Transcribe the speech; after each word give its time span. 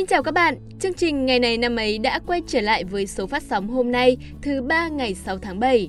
Xin 0.00 0.06
chào 0.06 0.22
các 0.22 0.34
bạn, 0.34 0.54
chương 0.80 0.94
trình 0.94 1.26
ngày 1.26 1.38
này 1.38 1.58
năm 1.58 1.76
ấy 1.76 1.98
đã 1.98 2.20
quay 2.26 2.42
trở 2.46 2.60
lại 2.60 2.84
với 2.84 3.06
số 3.06 3.26
phát 3.26 3.42
sóng 3.42 3.68
hôm 3.68 3.92
nay 3.92 4.16
thứ 4.42 4.62
ba 4.62 4.88
ngày 4.88 5.14
6 5.14 5.38
tháng 5.38 5.60
7. 5.60 5.88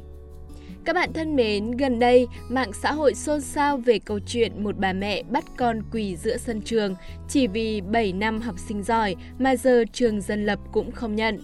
Các 0.86 0.94
bạn 0.94 1.14
thân 1.14 1.36
mến, 1.36 1.72
gần 1.72 2.00
đây 2.00 2.28
mạng 2.50 2.74
xã 2.74 2.92
hội 2.92 3.14
xôn 3.14 3.42
xao 3.42 3.78
về 3.78 4.00
câu 4.00 4.20
chuyện 4.28 4.64
một 4.64 4.78
bà 4.78 4.94
mẹ 4.94 5.24
bắt 5.24 5.44
con 5.58 5.82
quỳ 5.92 6.16
giữa 6.16 6.38
sân 6.38 6.62
trường 6.62 6.96
chỉ 7.30 7.48
vì 7.48 7.82
7 7.82 8.14
năm 8.14 8.42
học 8.42 8.56
sinh 8.60 8.84
giỏi 8.84 9.16
mà 9.40 9.56
giờ 9.56 9.84
trường 9.94 10.22
dân 10.22 10.46
lập 10.46 10.60
cũng 10.72 10.92
không 10.92 11.16
nhận. 11.16 11.38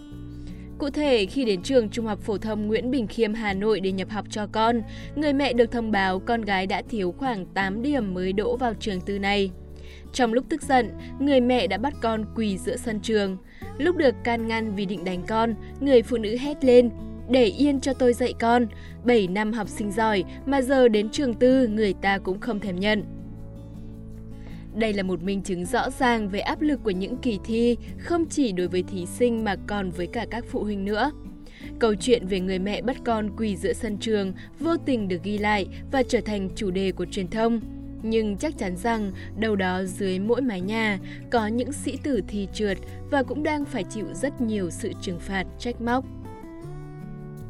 Cụ 0.77 0.89
thể, 0.89 1.25
khi 1.25 1.45
đến 1.45 1.61
trường 1.61 1.89
Trung 1.89 2.05
học 2.05 2.19
phổ 2.21 2.37
thông 2.37 2.67
Nguyễn 2.67 2.91
Bình 2.91 3.07
Khiêm 3.07 3.33
Hà 3.33 3.53
Nội 3.53 3.79
để 3.79 3.91
nhập 3.91 4.09
học 4.09 4.25
cho 4.29 4.47
con, 4.47 4.81
người 5.15 5.33
mẹ 5.33 5.53
được 5.53 5.71
thông 5.71 5.91
báo 5.91 6.19
con 6.19 6.41
gái 6.41 6.67
đã 6.67 6.81
thiếu 6.89 7.13
khoảng 7.17 7.45
8 7.45 7.81
điểm 7.81 8.13
mới 8.13 8.33
đỗ 8.33 8.57
vào 8.57 8.73
trường 8.79 9.01
tư 9.01 9.19
này. 9.19 9.51
Trong 10.13 10.33
lúc 10.33 10.45
tức 10.49 10.61
giận, 10.61 10.91
người 11.19 11.41
mẹ 11.41 11.67
đã 11.67 11.77
bắt 11.77 11.93
con 12.01 12.25
quỳ 12.35 12.57
giữa 12.57 12.75
sân 12.77 12.99
trường. 12.99 13.37
Lúc 13.77 13.95
được 13.95 14.15
can 14.23 14.47
ngăn 14.47 14.75
vì 14.75 14.85
định 14.85 15.03
đánh 15.03 15.23
con, 15.27 15.55
người 15.79 16.01
phụ 16.01 16.17
nữ 16.17 16.37
hét 16.37 16.65
lên, 16.65 16.89
để 17.29 17.45
yên 17.45 17.79
cho 17.79 17.93
tôi 17.93 18.13
dạy 18.13 18.33
con, 18.39 18.67
7 19.03 19.27
năm 19.27 19.53
học 19.53 19.67
sinh 19.69 19.91
giỏi 19.91 20.23
mà 20.45 20.61
giờ 20.61 20.87
đến 20.87 21.09
trường 21.09 21.33
tư 21.33 21.67
người 21.67 21.93
ta 21.93 22.17
cũng 22.17 22.39
không 22.39 22.59
thèm 22.59 22.79
nhận. 22.79 23.03
Đây 24.75 24.93
là 24.93 25.03
một 25.03 25.23
minh 25.23 25.41
chứng 25.41 25.65
rõ 25.65 25.89
ràng 25.89 26.29
về 26.29 26.39
áp 26.39 26.61
lực 26.61 26.79
của 26.83 26.91
những 26.91 27.17
kỳ 27.17 27.39
thi, 27.45 27.77
không 27.97 28.25
chỉ 28.29 28.51
đối 28.51 28.67
với 28.67 28.83
thí 28.83 29.05
sinh 29.05 29.43
mà 29.43 29.55
còn 29.67 29.89
với 29.89 30.07
cả 30.07 30.25
các 30.31 30.45
phụ 30.49 30.63
huynh 30.63 30.85
nữa. 30.85 31.11
Câu 31.79 31.95
chuyện 31.95 32.27
về 32.27 32.39
người 32.39 32.59
mẹ 32.59 32.81
bắt 32.81 32.97
con 33.05 33.29
quỳ 33.37 33.55
giữa 33.55 33.73
sân 33.73 33.97
trường 33.97 34.33
vô 34.59 34.77
tình 34.77 35.07
được 35.07 35.23
ghi 35.23 35.37
lại 35.37 35.67
và 35.91 36.03
trở 36.03 36.21
thành 36.21 36.49
chủ 36.55 36.71
đề 36.71 36.91
của 36.91 37.05
truyền 37.05 37.27
thông. 37.27 37.59
Nhưng 38.03 38.37
chắc 38.37 38.57
chắn 38.57 38.75
rằng 38.77 39.11
đâu 39.39 39.55
đó 39.55 39.83
dưới 39.83 40.19
mỗi 40.19 40.41
mái 40.41 40.61
nhà 40.61 40.99
có 41.29 41.47
những 41.47 41.73
sĩ 41.73 41.97
tử 42.03 42.21
thi 42.27 42.47
trượt 42.53 42.77
và 43.11 43.23
cũng 43.23 43.43
đang 43.43 43.65
phải 43.65 43.83
chịu 43.83 44.05
rất 44.13 44.41
nhiều 44.41 44.69
sự 44.69 44.91
trừng 45.01 45.19
phạt, 45.19 45.45
trách 45.59 45.81
móc. 45.81 46.05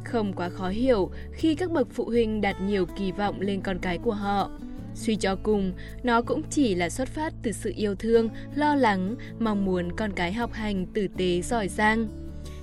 Không 0.04 0.32
quá 0.32 0.48
khó 0.48 0.68
hiểu 0.68 1.10
khi 1.32 1.54
các 1.54 1.70
bậc 1.70 1.88
phụ 1.90 2.04
huynh 2.04 2.40
đặt 2.40 2.56
nhiều 2.60 2.86
kỳ 2.86 3.12
vọng 3.12 3.40
lên 3.40 3.60
con 3.60 3.78
cái 3.78 3.98
của 3.98 4.12
họ. 4.12 4.50
Suy 4.94 5.16
cho 5.16 5.36
cùng, 5.42 5.72
nó 6.02 6.22
cũng 6.22 6.42
chỉ 6.50 6.74
là 6.74 6.88
xuất 6.88 7.08
phát 7.08 7.32
từ 7.42 7.52
sự 7.52 7.72
yêu 7.76 7.94
thương, 7.94 8.28
lo 8.54 8.74
lắng, 8.74 9.16
mong 9.38 9.64
muốn 9.64 9.92
con 9.96 10.12
cái 10.12 10.32
học 10.32 10.52
hành 10.52 10.86
tử 10.86 11.08
tế 11.16 11.42
giỏi 11.42 11.68
giang. 11.68 12.08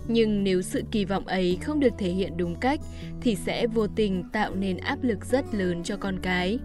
Nhưng 0.07 0.43
nếu 0.43 0.61
sự 0.61 0.83
kỳ 0.91 1.05
vọng 1.05 1.27
ấy 1.27 1.57
không 1.61 1.79
được 1.79 1.93
thể 1.97 2.09
hiện 2.09 2.37
đúng 2.37 2.55
cách 2.55 2.79
thì 3.21 3.35
sẽ 3.35 3.67
vô 3.67 3.87
tình 3.87 4.23
tạo 4.33 4.55
nên 4.55 4.77
áp 4.77 5.03
lực 5.03 5.25
rất 5.25 5.45
lớn 5.55 5.83
cho 5.83 5.97
con 5.97 6.19
cái. 6.21 6.59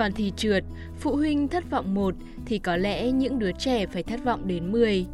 Còn 0.00 0.12
thì 0.12 0.32
trượt, 0.36 0.64
phụ 0.98 1.16
huynh 1.16 1.48
thất 1.48 1.70
vọng 1.70 1.94
một 1.94 2.14
thì 2.46 2.58
có 2.58 2.76
lẽ 2.76 3.10
những 3.10 3.38
đứa 3.38 3.52
trẻ 3.52 3.86
phải 3.86 4.02
thất 4.02 4.24
vọng 4.24 4.48
đến 4.48 4.72
10. 4.72 5.06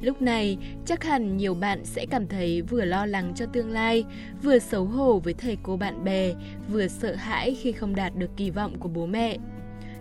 Lúc 0.00 0.22
này, 0.22 0.58
chắc 0.86 1.04
hẳn 1.04 1.36
nhiều 1.36 1.54
bạn 1.54 1.84
sẽ 1.84 2.06
cảm 2.10 2.26
thấy 2.26 2.62
vừa 2.62 2.84
lo 2.84 3.06
lắng 3.06 3.32
cho 3.36 3.46
tương 3.46 3.70
lai, 3.70 4.04
vừa 4.42 4.58
xấu 4.58 4.84
hổ 4.84 5.18
với 5.18 5.34
thầy 5.34 5.58
cô 5.62 5.76
bạn 5.76 6.04
bè, 6.04 6.32
vừa 6.72 6.88
sợ 6.88 7.14
hãi 7.14 7.56
khi 7.62 7.72
không 7.72 7.94
đạt 7.94 8.16
được 8.16 8.30
kỳ 8.36 8.50
vọng 8.50 8.78
của 8.78 8.88
bố 8.88 9.06
mẹ. 9.06 9.38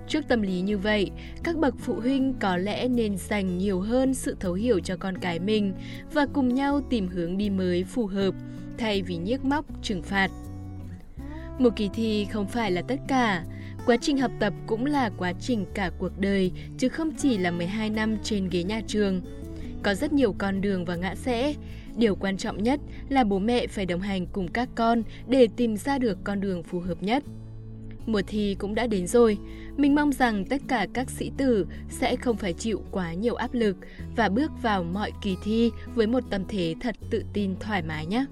Trước 0.07 0.27
tâm 0.27 0.41
lý 0.41 0.61
như 0.61 0.77
vậy, 0.77 1.11
các 1.43 1.57
bậc 1.57 1.75
phụ 1.79 1.93
huynh 1.93 2.33
có 2.39 2.57
lẽ 2.57 2.87
nên 2.87 3.17
dành 3.17 3.57
nhiều 3.57 3.79
hơn 3.79 4.13
sự 4.13 4.35
thấu 4.39 4.53
hiểu 4.53 4.79
cho 4.79 4.97
con 4.97 5.17
cái 5.17 5.39
mình 5.39 5.73
và 6.13 6.25
cùng 6.33 6.55
nhau 6.55 6.81
tìm 6.89 7.07
hướng 7.07 7.37
đi 7.37 7.49
mới 7.49 7.83
phù 7.83 8.05
hợp, 8.05 8.33
thay 8.77 9.01
vì 9.01 9.17
nhiếc 9.17 9.45
móc, 9.45 9.65
trừng 9.83 10.01
phạt. 10.01 10.31
Một 11.59 11.69
kỳ 11.75 11.89
thi 11.93 12.25
không 12.31 12.47
phải 12.47 12.71
là 12.71 12.81
tất 12.81 12.99
cả, 13.07 13.43
Quá 13.85 13.97
trình 14.01 14.17
học 14.17 14.31
tập 14.39 14.53
cũng 14.67 14.85
là 14.85 15.09
quá 15.17 15.33
trình 15.39 15.65
cả 15.73 15.91
cuộc 15.99 16.19
đời, 16.19 16.51
chứ 16.77 16.89
không 16.89 17.11
chỉ 17.17 17.37
là 17.37 17.51
12 17.51 17.89
năm 17.89 18.17
trên 18.23 18.49
ghế 18.49 18.63
nhà 18.63 18.81
trường. 18.87 19.21
Có 19.83 19.93
rất 19.93 20.13
nhiều 20.13 20.35
con 20.37 20.61
đường 20.61 20.85
và 20.85 20.95
ngã 20.95 21.15
rẽ. 21.25 21.53
Điều 21.97 22.15
quan 22.15 22.37
trọng 22.37 22.63
nhất 22.63 22.79
là 23.09 23.23
bố 23.23 23.39
mẹ 23.39 23.67
phải 23.67 23.85
đồng 23.85 24.01
hành 24.01 24.25
cùng 24.33 24.47
các 24.47 24.69
con 24.75 25.03
để 25.27 25.47
tìm 25.55 25.77
ra 25.77 25.97
được 25.97 26.17
con 26.23 26.41
đường 26.41 26.63
phù 26.63 26.79
hợp 26.79 27.03
nhất. 27.03 27.23
Mùa 28.05 28.21
thi 28.27 28.55
cũng 28.59 28.75
đã 28.75 28.87
đến 28.87 29.07
rồi. 29.07 29.37
Mình 29.77 29.95
mong 29.95 30.11
rằng 30.11 30.45
tất 30.45 30.61
cả 30.67 30.87
các 30.93 31.09
sĩ 31.09 31.31
tử 31.37 31.67
sẽ 31.89 32.15
không 32.15 32.37
phải 32.37 32.53
chịu 32.53 32.81
quá 32.91 33.13
nhiều 33.13 33.35
áp 33.35 33.53
lực 33.53 33.77
và 34.15 34.29
bước 34.29 34.51
vào 34.61 34.83
mọi 34.83 35.11
kỳ 35.21 35.35
thi 35.43 35.71
với 35.95 36.07
một 36.07 36.23
tâm 36.29 36.43
thế 36.47 36.75
thật 36.81 36.95
tự 37.09 37.23
tin 37.33 37.55
thoải 37.59 37.81
mái 37.81 38.05
nhé. 38.05 38.25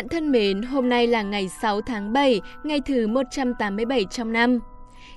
Bạn 0.00 0.08
thân 0.08 0.32
mến, 0.32 0.62
hôm 0.62 0.88
nay 0.88 1.06
là 1.06 1.22
ngày 1.22 1.48
6 1.48 1.80
tháng 1.80 2.12
7, 2.12 2.40
ngày 2.64 2.80
thứ 2.86 3.06
187 3.06 4.04
trong 4.10 4.32
năm. 4.32 4.58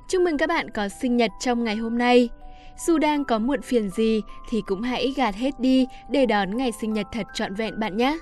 Chúc 0.08 0.22
mừng 0.22 0.38
các 0.38 0.50
bạn 0.50 0.70
có 0.70 0.90
sinh 0.90 1.18
nhật 1.18 1.32
trong 1.40 1.64
ngày 1.64 1.76
hôm 1.76 1.98
nay. 1.98 2.30
Dù 2.88 2.98
đang 2.98 3.26
có 3.26 3.40
muộn 3.40 3.62
phiền 3.62 3.90
gì 3.90 4.22
thì 4.50 4.62
cũng 4.66 4.82
hãy 4.82 5.14
gạt 5.16 5.36
hết 5.36 5.60
đi 5.60 5.88
để 6.10 6.26
đón 6.26 6.58
ngày 6.58 6.72
sinh 6.82 6.94
nhật 6.94 7.06
thật 7.12 7.28
trọn 7.34 7.54
vẹn 7.54 7.80
bạn 7.80 7.98
nhé. 7.98 8.18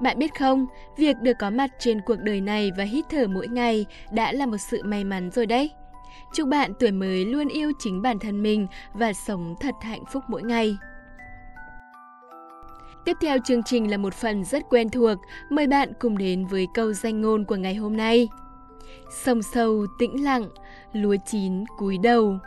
Bạn 0.00 0.18
biết 0.18 0.38
không, 0.38 0.66
việc 0.96 1.16
được 1.22 1.32
có 1.38 1.50
mặt 1.50 1.70
trên 1.78 2.00
cuộc 2.06 2.18
đời 2.18 2.40
này 2.40 2.70
và 2.76 2.84
hít 2.84 3.04
thở 3.10 3.26
mỗi 3.26 3.48
ngày 3.48 3.86
đã 4.10 4.32
là 4.32 4.46
một 4.46 4.58
sự 4.70 4.82
may 4.84 5.04
mắn 5.04 5.30
rồi 5.30 5.46
đấy. 5.46 5.70
Chúc 6.34 6.48
bạn 6.48 6.72
tuổi 6.80 6.92
mới 6.92 7.24
luôn 7.24 7.48
yêu 7.48 7.72
chính 7.78 8.02
bản 8.02 8.18
thân 8.18 8.42
mình 8.42 8.66
và 8.94 9.12
sống 9.12 9.54
thật 9.60 9.74
hạnh 9.80 10.04
phúc 10.12 10.22
mỗi 10.28 10.42
ngày. 10.42 10.76
Tiếp 13.08 13.16
theo 13.20 13.38
chương 13.44 13.62
trình 13.62 13.90
là 13.90 13.96
một 13.96 14.14
phần 14.14 14.44
rất 14.44 14.62
quen 14.70 14.90
thuộc, 14.90 15.18
mời 15.50 15.66
bạn 15.66 15.92
cùng 16.00 16.18
đến 16.18 16.46
với 16.46 16.66
câu 16.74 16.92
danh 16.92 17.20
ngôn 17.20 17.44
của 17.44 17.56
ngày 17.56 17.74
hôm 17.74 17.96
nay. 17.96 18.28
Sông 19.24 19.42
sâu 19.42 19.86
tĩnh 19.98 20.24
lặng, 20.24 20.48
lúa 20.92 21.16
chín 21.26 21.64
cúi 21.78 21.98
đầu. 21.98 22.38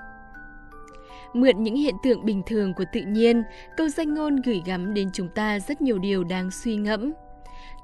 Mượn 1.33 1.63
những 1.63 1.75
hiện 1.75 1.95
tượng 2.03 2.25
bình 2.25 2.41
thường 2.45 2.73
của 2.73 2.83
tự 2.93 3.01
nhiên, 3.01 3.43
câu 3.77 3.89
danh 3.89 4.13
ngôn 4.13 4.35
gửi 4.35 4.61
gắm 4.65 4.93
đến 4.93 5.09
chúng 5.13 5.27
ta 5.35 5.59
rất 5.59 5.81
nhiều 5.81 5.97
điều 5.97 6.23
đáng 6.23 6.51
suy 6.51 6.75
ngẫm. 6.75 7.13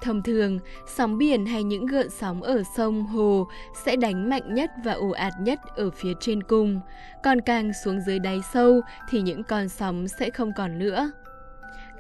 Thông 0.02 0.24
thường, 0.24 0.60
sóng 0.96 1.18
biển 1.18 1.46
hay 1.46 1.64
những 1.64 1.86
gợn 1.86 2.10
sóng 2.10 2.42
ở 2.42 2.64
sông, 2.76 3.06
hồ 3.06 3.48
sẽ 3.86 3.96
đánh 3.96 4.30
mạnh 4.30 4.54
nhất 4.54 4.72
và 4.84 4.94
ồ 4.94 5.10
ạt 5.10 5.34
nhất 5.40 5.60
ở 5.76 5.92
phía 5.92 6.14
trên 6.20 6.44
cùng, 6.44 6.80
còn 7.24 7.42
càng 7.42 7.72
xuống 7.86 8.00
dưới 8.02 8.20
đáy 8.20 8.40
sâu 8.54 8.82
thì 9.10 9.22
những 9.22 9.44
con 9.44 9.70
sóng 9.70 10.08
sẽ 10.08 10.30
không 10.30 10.52
còn 10.58 10.80
nữa. 10.80 11.12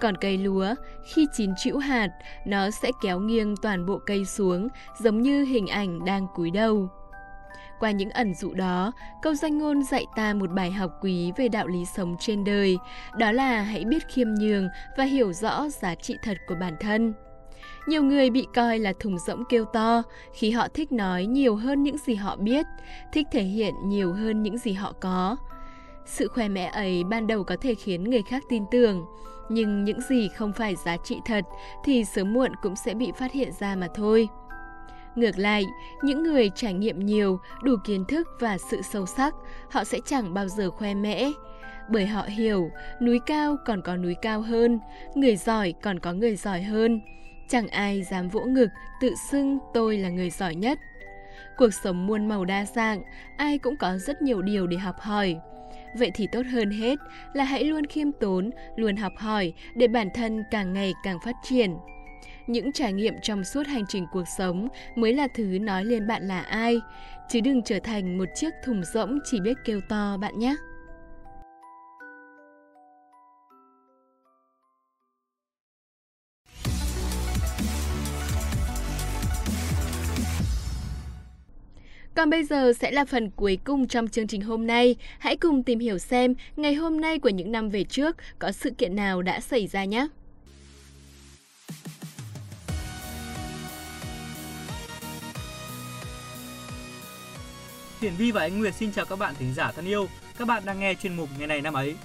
Còn 0.01 0.17
cây 0.17 0.37
lúa, 0.37 0.75
khi 1.03 1.27
chín 1.33 1.51
chĩu 1.57 1.77
hạt, 1.77 2.09
nó 2.45 2.69
sẽ 2.69 2.91
kéo 3.01 3.19
nghiêng 3.19 3.55
toàn 3.61 3.85
bộ 3.85 3.99
cây 4.05 4.25
xuống, 4.25 4.67
giống 4.99 5.21
như 5.21 5.43
hình 5.43 5.67
ảnh 5.67 6.05
đang 6.05 6.27
cúi 6.35 6.51
đầu. 6.51 6.89
Qua 7.79 7.91
những 7.91 8.09
ẩn 8.09 8.33
dụ 8.33 8.53
đó, 8.53 8.91
câu 9.21 9.33
danh 9.33 9.57
ngôn 9.57 9.83
dạy 9.83 10.05
ta 10.15 10.33
một 10.33 10.51
bài 10.51 10.71
học 10.71 10.91
quý 11.01 11.31
về 11.37 11.47
đạo 11.47 11.67
lý 11.67 11.85
sống 11.85 12.15
trên 12.19 12.43
đời, 12.43 12.77
đó 13.17 13.31
là 13.31 13.61
hãy 13.61 13.85
biết 13.85 14.07
khiêm 14.07 14.27
nhường 14.39 14.67
và 14.97 15.03
hiểu 15.03 15.33
rõ 15.33 15.69
giá 15.69 15.95
trị 15.95 16.15
thật 16.23 16.37
của 16.47 16.55
bản 16.59 16.75
thân. 16.79 17.13
Nhiều 17.87 18.03
người 18.03 18.29
bị 18.29 18.47
coi 18.55 18.79
là 18.79 18.93
thùng 18.99 19.19
rỗng 19.19 19.43
kêu 19.49 19.65
to 19.65 20.03
khi 20.33 20.51
họ 20.51 20.67
thích 20.73 20.91
nói 20.91 21.25
nhiều 21.25 21.55
hơn 21.55 21.83
những 21.83 21.97
gì 21.97 22.15
họ 22.15 22.35
biết, 22.35 22.65
thích 23.13 23.27
thể 23.31 23.43
hiện 23.43 23.73
nhiều 23.85 24.13
hơn 24.13 24.43
những 24.43 24.57
gì 24.57 24.73
họ 24.73 24.93
có. 25.01 25.37
Sự 26.07 26.27
khoe 26.27 26.49
mẽ 26.49 26.65
ấy 26.65 27.03
ban 27.03 27.27
đầu 27.27 27.43
có 27.43 27.55
thể 27.61 27.75
khiến 27.75 28.03
người 28.03 28.21
khác 28.21 28.43
tin 28.49 28.63
tưởng, 28.71 29.05
nhưng 29.49 29.83
những 29.83 30.01
gì 30.01 30.29
không 30.29 30.53
phải 30.53 30.75
giá 30.75 30.97
trị 30.97 31.21
thật 31.25 31.45
thì 31.83 32.05
sớm 32.05 32.33
muộn 32.33 32.51
cũng 32.61 32.75
sẽ 32.75 32.93
bị 32.93 33.11
phát 33.17 33.31
hiện 33.31 33.51
ra 33.59 33.75
mà 33.75 33.87
thôi. 33.95 34.29
Ngược 35.15 35.39
lại, 35.39 35.63
những 36.01 36.23
người 36.23 36.49
trải 36.55 36.73
nghiệm 36.73 36.99
nhiều, 36.99 37.39
đủ 37.63 37.75
kiến 37.85 38.05
thức 38.05 38.27
và 38.39 38.57
sự 38.57 38.81
sâu 38.81 39.05
sắc, 39.05 39.33
họ 39.69 39.83
sẽ 39.83 39.99
chẳng 40.05 40.33
bao 40.33 40.47
giờ 40.47 40.71
khoe 40.71 40.93
mẽ. 40.93 41.31
Bởi 41.89 42.05
họ 42.05 42.21
hiểu, 42.21 42.69
núi 43.01 43.19
cao 43.25 43.57
còn 43.65 43.81
có 43.81 43.95
núi 43.95 44.15
cao 44.21 44.41
hơn, 44.41 44.79
người 45.15 45.35
giỏi 45.35 45.73
còn 45.81 45.99
có 45.99 46.13
người 46.13 46.35
giỏi 46.35 46.61
hơn. 46.61 47.01
Chẳng 47.49 47.67
ai 47.67 48.03
dám 48.03 48.29
vỗ 48.29 48.41
ngực, 48.41 48.69
tự 49.01 49.13
xưng 49.31 49.59
tôi 49.73 49.97
là 49.97 50.09
người 50.09 50.29
giỏi 50.29 50.55
nhất. 50.55 50.79
Cuộc 51.57 51.73
sống 51.83 52.07
muôn 52.07 52.27
màu 52.27 52.45
đa 52.45 52.65
dạng, 52.65 53.01
ai 53.37 53.57
cũng 53.57 53.77
có 53.77 53.97
rất 53.97 54.21
nhiều 54.21 54.41
điều 54.41 54.67
để 54.67 54.77
học 54.77 54.95
hỏi. 54.99 55.35
Vậy 55.95 56.11
thì 56.13 56.27
tốt 56.31 56.45
hơn 56.51 56.71
hết 56.71 56.95
là 57.33 57.43
hãy 57.43 57.63
luôn 57.63 57.85
khiêm 57.85 58.11
tốn, 58.11 58.49
luôn 58.75 58.95
học 58.95 59.13
hỏi 59.17 59.53
để 59.75 59.87
bản 59.87 60.09
thân 60.13 60.43
càng 60.51 60.73
ngày 60.73 60.93
càng 61.03 61.17
phát 61.25 61.35
triển. 61.43 61.77
Những 62.47 62.71
trải 62.71 62.93
nghiệm 62.93 63.13
trong 63.21 63.43
suốt 63.43 63.67
hành 63.67 63.83
trình 63.87 64.05
cuộc 64.11 64.23
sống 64.37 64.67
mới 64.95 65.13
là 65.13 65.27
thứ 65.33 65.43
nói 65.61 65.85
lên 65.85 66.07
bạn 66.07 66.27
là 66.27 66.41
ai, 66.41 66.79
chứ 67.29 67.41
đừng 67.41 67.61
trở 67.63 67.79
thành 67.79 68.17
một 68.17 68.25
chiếc 68.35 68.53
thùng 68.65 68.83
rỗng 68.83 69.19
chỉ 69.25 69.39
biết 69.39 69.57
kêu 69.65 69.81
to 69.89 70.17
bạn 70.17 70.39
nhé. 70.39 70.55
Còn 82.17 82.29
bây 82.29 82.43
giờ 82.43 82.73
sẽ 82.73 82.91
là 82.91 83.05
phần 83.05 83.29
cuối 83.35 83.59
cùng 83.63 83.87
trong 83.87 84.07
chương 84.07 84.27
trình 84.27 84.41
hôm 84.41 84.67
nay. 84.67 84.95
Hãy 85.19 85.37
cùng 85.37 85.63
tìm 85.63 85.79
hiểu 85.79 85.97
xem 85.97 86.35
ngày 86.55 86.73
hôm 86.73 87.01
nay 87.01 87.19
của 87.19 87.29
những 87.29 87.51
năm 87.51 87.69
về 87.69 87.83
trước 87.83 88.15
có 88.39 88.51
sự 88.51 88.71
kiện 88.71 88.95
nào 88.95 89.21
đã 89.21 89.39
xảy 89.39 89.67
ra 89.67 89.85
nhé. 89.85 90.07
Hiển 98.01 98.13
Vi 98.17 98.31
và 98.31 98.41
Anh 98.41 98.59
Nguyệt 98.59 98.73
xin 98.75 98.91
chào 98.91 99.05
các 99.05 99.19
bạn 99.19 99.35
thính 99.39 99.53
giả 99.53 99.71
thân 99.71 99.85
yêu. 99.85 100.07
Các 100.37 100.47
bạn 100.47 100.63
đang 100.65 100.79
nghe 100.79 100.93
chuyên 100.93 101.15
mục 101.15 101.29
Ngày 101.37 101.47
này 101.47 101.61
năm 101.61 101.73
ấy. 101.73 101.95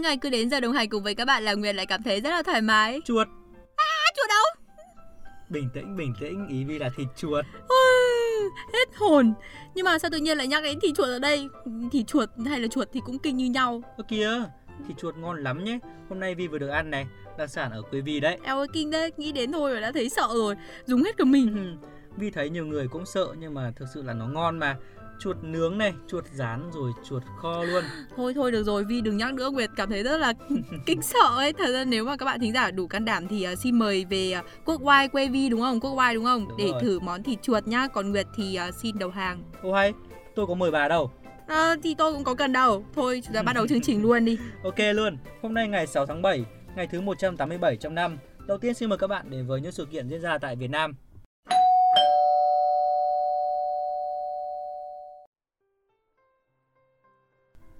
Mỗi 0.00 0.04
ngày 0.08 0.16
cứ 0.16 0.30
đến 0.30 0.50
giờ 0.50 0.60
đồng 0.60 0.72
hành 0.72 0.88
cùng 0.88 1.02
với 1.02 1.14
các 1.14 1.24
bạn 1.24 1.42
là 1.42 1.54
Nguyệt 1.54 1.74
lại 1.74 1.86
cảm 1.86 2.02
thấy 2.02 2.20
rất 2.20 2.30
là 2.30 2.42
thoải 2.42 2.60
mái. 2.60 3.00
Chuột. 3.04 3.28
À, 3.76 4.04
chuột 4.16 4.28
đâu? 4.28 4.64
Bình 5.48 5.68
tĩnh, 5.74 5.96
bình 5.96 6.14
tĩnh, 6.20 6.46
ý 6.48 6.64
Vi 6.64 6.78
là 6.78 6.90
thịt 6.96 7.06
chuột. 7.16 7.44
Ôi, 7.68 8.50
hết 8.72 8.96
hồn. 8.96 9.32
Nhưng 9.74 9.84
mà 9.84 9.98
sao 9.98 10.10
tự 10.10 10.18
nhiên 10.18 10.38
lại 10.38 10.46
nhắc 10.46 10.62
đến 10.62 10.80
thịt 10.80 10.96
chuột 10.96 11.06
ở 11.06 11.18
đây? 11.18 11.48
Thịt 11.92 12.06
chuột 12.06 12.28
hay 12.46 12.60
là 12.60 12.68
chuột 12.68 12.88
thì 12.92 13.00
cũng 13.04 13.18
kinh 13.18 13.36
như 13.36 13.46
nhau. 13.46 13.82
Ơ 13.96 14.04
kìa, 14.08 14.44
thịt 14.88 14.98
chuột 14.98 15.16
ngon 15.16 15.42
lắm 15.42 15.64
nhé. 15.64 15.78
Hôm 16.08 16.20
nay 16.20 16.34
Vi 16.34 16.46
vừa 16.46 16.58
được 16.58 16.68
ăn 16.68 16.90
này, 16.90 17.06
đặc 17.38 17.50
sản 17.50 17.72
ở 17.72 17.82
quê 17.82 18.00
Vi 18.00 18.20
đấy. 18.20 18.38
Eo 18.42 18.58
ơi 18.58 18.66
kinh 18.72 18.90
đấy, 18.90 19.12
nghĩ 19.16 19.32
đến 19.32 19.52
thôi 19.52 19.74
mà 19.74 19.80
đã 19.80 19.92
thấy 19.92 20.08
sợ 20.08 20.28
rồi. 20.34 20.54
Dùng 20.84 21.02
hết 21.02 21.16
cả 21.16 21.24
mình. 21.24 21.78
Vi 22.16 22.30
thấy 22.30 22.50
nhiều 22.50 22.66
người 22.66 22.88
cũng 22.88 23.06
sợ 23.06 23.26
nhưng 23.38 23.54
mà 23.54 23.72
thực 23.76 23.86
sự 23.94 24.02
là 24.02 24.14
nó 24.14 24.26
ngon 24.26 24.58
mà 24.58 24.76
chuột 25.20 25.36
nướng 25.42 25.78
này, 25.78 25.94
chuột 26.08 26.24
rán 26.34 26.70
rồi 26.74 26.92
chuột 27.08 27.22
kho 27.36 27.64
luôn. 27.64 27.84
Thôi 28.16 28.34
thôi 28.34 28.52
được 28.52 28.62
rồi, 28.62 28.84
Vi 28.84 29.00
đừng 29.00 29.16
nhắc 29.16 29.34
nữa, 29.34 29.50
Nguyệt 29.50 29.70
cảm 29.76 29.90
thấy 29.90 30.02
rất 30.02 30.18
là 30.18 30.32
kinh 30.86 31.02
sợ 31.02 31.36
ấy. 31.36 31.52
Thật 31.52 31.72
ra 31.72 31.84
nếu 31.84 32.04
mà 32.04 32.16
các 32.16 32.24
bạn 32.26 32.40
thính 32.40 32.52
giả 32.52 32.70
đủ 32.70 32.86
can 32.86 33.04
đảm 33.04 33.28
thì 33.28 33.46
uh, 33.52 33.58
xin 33.58 33.78
mời 33.78 34.04
về 34.10 34.34
uh, 34.38 34.44
Quốc 34.64 34.80
Oai 34.82 35.08
quê 35.08 35.28
Vi 35.28 35.48
đúng 35.48 35.60
không? 35.60 35.80
Quốc 35.80 35.90
Oai 35.90 36.14
đúng 36.14 36.24
không? 36.24 36.48
Đúng 36.48 36.58
Để 36.58 36.68
rồi. 36.72 36.80
thử 36.82 37.00
món 37.00 37.22
thịt 37.22 37.42
chuột 37.42 37.66
nhá. 37.66 37.88
Còn 37.88 38.10
Nguyệt 38.10 38.26
thì 38.36 38.58
uh, 38.68 38.74
xin 38.74 38.98
đầu 38.98 39.10
hàng. 39.10 39.42
Ô 39.62 39.72
hay, 39.72 39.92
tôi 40.34 40.46
có 40.46 40.54
mời 40.54 40.70
bà 40.70 40.88
đâu. 40.88 41.10
À, 41.46 41.76
thì 41.82 41.94
tôi 41.94 42.12
cũng 42.12 42.24
có 42.24 42.34
cần 42.34 42.52
đâu. 42.52 42.84
Thôi 42.94 43.22
chúng 43.24 43.34
ta 43.34 43.42
bắt 43.42 43.52
đầu 43.52 43.66
chương 43.66 43.80
trình 43.80 44.02
luôn 44.02 44.24
đi. 44.24 44.38
Ok 44.64 44.78
luôn, 44.94 45.18
hôm 45.42 45.54
nay 45.54 45.68
ngày 45.68 45.86
6 45.86 46.06
tháng 46.06 46.22
7, 46.22 46.44
ngày 46.76 46.86
thứ 46.86 47.00
187 47.00 47.76
trong 47.76 47.94
năm. 47.94 48.18
Đầu 48.46 48.58
tiên 48.58 48.74
xin 48.74 48.88
mời 48.88 48.98
các 48.98 49.06
bạn 49.06 49.30
đến 49.30 49.46
với 49.46 49.60
những 49.60 49.72
sự 49.72 49.84
kiện 49.84 50.08
diễn 50.08 50.20
ra 50.20 50.38
tại 50.38 50.56
Việt 50.56 50.70
Nam. 50.70 50.94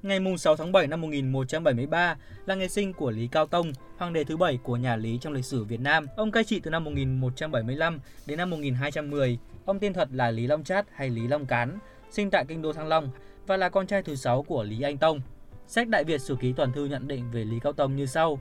Ngày 0.03 0.21
mùng 0.21 0.39
6 0.39 0.57
tháng 0.57 0.73
7 0.73 0.87
năm 0.87 1.01
1173 1.01 2.17
là 2.47 2.55
ngày 2.55 2.69
sinh 2.69 2.93
của 2.93 3.11
Lý 3.11 3.29
Cao 3.29 3.47
Tông, 3.47 3.73
hoàng 3.97 4.13
đế 4.13 4.25
thứ 4.25 4.37
bảy 4.37 4.59
của 4.63 4.77
nhà 4.77 4.97
Lý 4.97 5.19
trong 5.21 5.33
lịch 5.33 5.45
sử 5.45 5.65
Việt 5.65 5.81
Nam. 5.81 6.07
Ông 6.17 6.31
cai 6.31 6.45
trị 6.45 6.61
từ 6.61 6.71
năm 6.71 6.85
1175 6.85 8.01
đến 8.27 8.39
năm 8.39 8.51
1210. 8.51 9.39
Ông 9.65 9.79
tên 9.79 9.93
thật 9.93 10.09
là 10.13 10.31
Lý 10.31 10.47
Long 10.47 10.65
Chát 10.65 10.87
hay 10.93 11.11
Lý 11.11 11.27
Long 11.27 11.47
Cán, 11.47 11.79
sinh 12.11 12.31
tại 12.31 12.45
kinh 12.49 12.63
đô 12.63 12.73
Thăng 12.73 12.89
Long 12.89 13.09
và 13.47 13.57
là 13.57 13.69
con 13.69 13.87
trai 13.87 14.03
thứ 14.03 14.15
sáu 14.15 14.43
của 14.43 14.65
Lý 14.65 14.83
Anh 14.83 14.99
Tông. 14.99 15.21
Sách 15.67 15.89
Đại 15.89 16.05
Việt 16.05 16.21
Sử 16.21 16.37
Ký 16.41 16.53
Toàn 16.53 16.73
Thư 16.73 16.85
nhận 16.85 17.09
định 17.09 17.31
về 17.33 17.45
Lý 17.45 17.59
Cao 17.63 17.73
Tông 17.73 17.97
như 17.97 18.07
sau: 18.07 18.41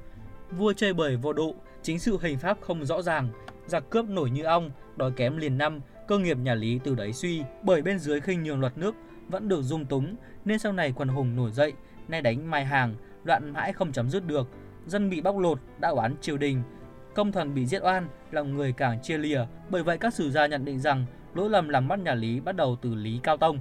Vua 0.51 0.73
chơi 0.73 0.93
bời 0.93 1.15
vô 1.15 1.33
độ, 1.33 1.55
chính 1.83 1.99
sự 1.99 2.17
hình 2.21 2.39
pháp 2.39 2.57
không 2.61 2.85
rõ 2.85 3.01
ràng, 3.01 3.29
giặc 3.67 3.89
cướp 3.89 4.05
nổi 4.05 4.29
như 4.29 4.43
ong, 4.43 4.71
đói 4.95 5.11
kém 5.11 5.37
liền 5.37 5.57
năm, 5.57 5.79
cơ 6.07 6.17
nghiệp 6.17 6.37
nhà 6.37 6.55
Lý 6.55 6.79
từ 6.83 6.95
đấy 6.95 7.13
suy, 7.13 7.41
bởi 7.63 7.81
bên 7.81 7.99
dưới 7.99 8.21
khinh 8.21 8.43
nhường 8.43 8.59
luật 8.59 8.77
nước 8.77 8.95
vẫn 9.29 9.47
được 9.47 9.61
dung 9.61 9.85
túng, 9.85 10.15
nên 10.45 10.59
sau 10.59 10.73
này 10.73 10.93
quần 10.95 11.07
hùng 11.07 11.35
nổi 11.35 11.51
dậy, 11.51 11.73
nay 12.07 12.21
đánh 12.21 12.51
mai 12.51 12.65
hàng, 12.65 12.95
đoạn 13.23 13.53
mãi 13.53 13.73
không 13.73 13.91
chấm 13.91 14.09
dứt 14.09 14.27
được, 14.27 14.47
dân 14.85 15.09
bị 15.09 15.21
bóc 15.21 15.37
lột, 15.37 15.59
đã 15.79 15.89
oán 15.89 16.15
triều 16.21 16.37
đình, 16.37 16.61
công 17.15 17.31
thần 17.31 17.53
bị 17.53 17.65
giết 17.65 17.83
oan, 17.83 18.07
lòng 18.31 18.55
người 18.55 18.71
càng 18.71 19.01
chia 19.01 19.17
lìa. 19.17 19.45
Bởi 19.69 19.83
vậy 19.83 19.97
các 19.97 20.13
sử 20.13 20.31
gia 20.31 20.47
nhận 20.47 20.65
định 20.65 20.79
rằng 20.79 21.05
lỗi 21.33 21.49
lầm 21.49 21.69
làm 21.69 21.87
mất 21.87 21.99
nhà 21.99 22.13
Lý 22.13 22.39
bắt 22.39 22.55
đầu 22.55 22.77
từ 22.81 22.95
Lý 22.95 23.19
Cao 23.23 23.37
Tông. 23.37 23.59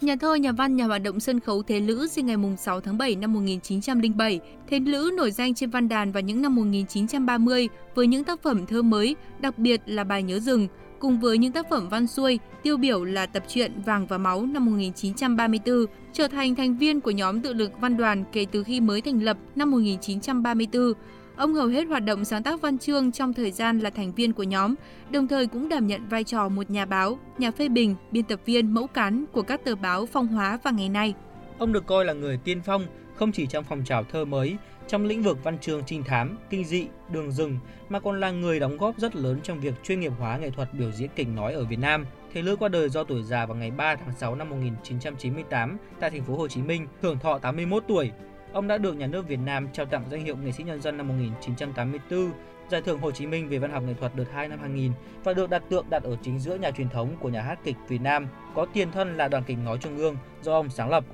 Nhà 0.00 0.16
thơ, 0.20 0.34
nhà 0.34 0.52
văn, 0.52 0.76
nhà 0.76 0.84
hoạt 0.84 1.02
động 1.02 1.20
sân 1.20 1.40
khấu 1.40 1.62
Thế 1.62 1.80
Lữ 1.80 2.06
sinh 2.06 2.26
ngày 2.26 2.36
6 2.58 2.80
tháng 2.80 2.98
7 2.98 3.16
năm 3.16 3.32
1907. 3.32 4.40
Thế 4.66 4.80
Lữ 4.80 5.10
nổi 5.16 5.30
danh 5.30 5.54
trên 5.54 5.70
văn 5.70 5.88
đàn 5.88 6.12
vào 6.12 6.22
những 6.22 6.42
năm 6.42 6.56
1930 6.56 7.68
với 7.94 8.06
những 8.06 8.24
tác 8.24 8.42
phẩm 8.42 8.66
thơ 8.66 8.82
mới, 8.82 9.16
đặc 9.40 9.58
biệt 9.58 9.80
là 9.86 10.04
bài 10.04 10.22
Nhớ 10.22 10.38
rừng, 10.38 10.68
cùng 11.00 11.20
với 11.20 11.38
những 11.38 11.52
tác 11.52 11.70
phẩm 11.70 11.88
văn 11.88 12.06
xuôi, 12.06 12.38
tiêu 12.62 12.76
biểu 12.76 13.04
là 13.04 13.26
tập 13.26 13.42
truyện 13.48 13.72
Vàng 13.86 14.06
và 14.06 14.18
Máu 14.18 14.46
năm 14.46 14.66
1934, 14.66 15.86
trở 16.12 16.28
thành 16.28 16.54
thành 16.54 16.76
viên 16.76 17.00
của 17.00 17.10
nhóm 17.10 17.40
tự 17.40 17.52
lực 17.52 17.80
văn 17.80 17.96
đoàn 17.96 18.24
kể 18.32 18.46
từ 18.52 18.62
khi 18.62 18.80
mới 18.80 19.00
thành 19.00 19.22
lập 19.22 19.36
năm 19.56 19.70
1934. 19.70 20.92
Ông 21.36 21.54
hầu 21.54 21.66
hết 21.66 21.84
hoạt 21.84 22.04
động 22.04 22.24
sáng 22.24 22.42
tác 22.42 22.60
văn 22.60 22.78
chương 22.78 23.12
trong 23.12 23.34
thời 23.34 23.50
gian 23.50 23.78
là 23.78 23.90
thành 23.90 24.12
viên 24.12 24.32
của 24.32 24.42
nhóm, 24.42 24.74
đồng 25.10 25.28
thời 25.28 25.46
cũng 25.46 25.68
đảm 25.68 25.86
nhận 25.86 26.08
vai 26.08 26.24
trò 26.24 26.48
một 26.48 26.70
nhà 26.70 26.84
báo, 26.84 27.18
nhà 27.38 27.50
phê 27.50 27.68
bình, 27.68 27.94
biên 28.10 28.24
tập 28.24 28.40
viên 28.44 28.74
mẫu 28.74 28.86
cán 28.86 29.24
của 29.32 29.42
các 29.42 29.64
tờ 29.64 29.74
báo 29.74 30.06
phong 30.06 30.26
hóa 30.26 30.58
và 30.62 30.70
ngày 30.70 30.88
nay. 30.88 31.14
Ông 31.58 31.72
được 31.72 31.86
coi 31.86 32.04
là 32.04 32.12
người 32.12 32.38
tiên 32.44 32.60
phong 32.64 32.86
không 33.14 33.32
chỉ 33.32 33.46
trong 33.46 33.64
phong 33.68 33.84
trào 33.84 34.04
thơ 34.04 34.24
mới, 34.24 34.56
trong 34.90 35.04
lĩnh 35.04 35.22
vực 35.22 35.38
văn 35.44 35.58
chương 35.58 35.82
trinh 35.86 36.04
thám, 36.04 36.38
kinh 36.50 36.64
dị, 36.64 36.86
đường 37.12 37.30
rừng 37.32 37.58
mà 37.88 38.00
còn 38.00 38.20
là 38.20 38.30
người 38.30 38.60
đóng 38.60 38.78
góp 38.78 38.98
rất 38.98 39.16
lớn 39.16 39.40
trong 39.42 39.60
việc 39.60 39.74
chuyên 39.84 40.00
nghiệp 40.00 40.12
hóa 40.18 40.36
nghệ 40.36 40.50
thuật 40.50 40.74
biểu 40.74 40.90
diễn 40.90 41.10
kịch 41.16 41.28
nói 41.28 41.52
ở 41.52 41.64
Việt 41.64 41.78
Nam. 41.78 42.06
Thế 42.32 42.42
Lữ 42.42 42.56
qua 42.56 42.68
đời 42.68 42.88
do 42.88 43.04
tuổi 43.04 43.22
già 43.22 43.46
vào 43.46 43.56
ngày 43.56 43.70
3 43.70 43.96
tháng 43.96 44.14
6 44.16 44.34
năm 44.34 44.50
1998 44.50 45.76
tại 46.00 46.10
thành 46.10 46.22
phố 46.22 46.36
Hồ 46.36 46.48
Chí 46.48 46.62
Minh, 46.62 46.86
hưởng 47.02 47.18
thọ 47.18 47.38
81 47.38 47.84
tuổi. 47.88 48.10
Ông 48.52 48.68
đã 48.68 48.78
được 48.78 48.96
nhà 48.96 49.06
nước 49.06 49.28
Việt 49.28 49.38
Nam 49.44 49.68
trao 49.72 49.86
tặng 49.86 50.04
danh 50.10 50.24
hiệu 50.24 50.36
nghệ 50.36 50.52
sĩ 50.52 50.62
nhân 50.64 50.82
dân 50.82 50.96
năm 50.96 51.08
1984, 51.08 52.32
giải 52.70 52.82
thưởng 52.82 53.00
Hồ 53.00 53.10
Chí 53.10 53.26
Minh 53.26 53.48
về 53.48 53.58
văn 53.58 53.70
học 53.70 53.82
nghệ 53.86 53.94
thuật 54.00 54.16
đợt 54.16 54.26
2 54.32 54.48
năm 54.48 54.58
2000 54.60 54.92
và 55.24 55.32
được 55.32 55.50
đặt 55.50 55.62
tượng 55.68 55.86
đặt 55.90 56.02
ở 56.02 56.16
chính 56.22 56.38
giữa 56.38 56.56
nhà 56.56 56.70
truyền 56.70 56.88
thống 56.88 57.16
của 57.20 57.28
nhà 57.28 57.42
hát 57.42 57.58
kịch 57.64 57.76
Việt 57.88 58.00
Nam, 58.00 58.26
có 58.54 58.66
tiền 58.72 58.92
thân 58.92 59.16
là 59.16 59.28
Đoàn 59.28 59.44
kịch 59.46 59.58
nói 59.64 59.78
Trung 59.80 59.98
ương 59.98 60.16
do 60.42 60.52
ông 60.52 60.70
sáng 60.70 60.90
lập. 60.90 61.04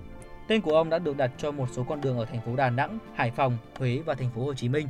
Tên 0.48 0.60
của 0.60 0.76
ông 0.76 0.90
đã 0.90 0.98
được 0.98 1.16
đặt 1.16 1.30
cho 1.38 1.50
một 1.50 1.68
số 1.72 1.84
con 1.88 2.00
đường 2.00 2.18
ở 2.18 2.24
thành 2.24 2.40
phố 2.46 2.56
Đà 2.56 2.70
Nẵng, 2.70 2.98
Hải 3.14 3.30
Phòng, 3.30 3.58
Huế 3.78 4.02
và 4.06 4.14
thành 4.14 4.30
phố 4.34 4.44
Hồ 4.44 4.54
Chí 4.54 4.68
Minh. 4.68 4.88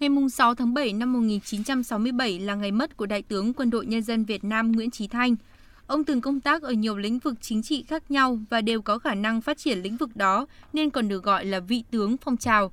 Ngày 0.00 0.10
6 0.32 0.54
tháng 0.54 0.74
7 0.74 0.92
năm 0.92 1.12
1967 1.12 2.38
là 2.38 2.54
ngày 2.54 2.72
mất 2.72 2.96
của 2.96 3.06
Đại 3.06 3.22
tướng 3.22 3.54
Quân 3.54 3.70
đội 3.70 3.86
Nhân 3.86 4.02
dân 4.02 4.24
Việt 4.24 4.44
Nam 4.44 4.72
Nguyễn 4.72 4.90
Chí 4.90 5.08
Thanh. 5.08 5.36
Ông 5.86 6.04
từng 6.04 6.20
công 6.20 6.40
tác 6.40 6.62
ở 6.62 6.72
nhiều 6.72 6.96
lĩnh 6.96 7.18
vực 7.18 7.34
chính 7.40 7.62
trị 7.62 7.84
khác 7.88 8.10
nhau 8.10 8.38
và 8.50 8.60
đều 8.60 8.82
có 8.82 8.98
khả 8.98 9.14
năng 9.14 9.40
phát 9.40 9.58
triển 9.58 9.78
lĩnh 9.78 9.96
vực 9.96 10.16
đó 10.16 10.46
nên 10.72 10.90
còn 10.90 11.08
được 11.08 11.24
gọi 11.24 11.44
là 11.44 11.60
vị 11.60 11.84
tướng 11.90 12.16
phong 12.16 12.36
trào. 12.36 12.72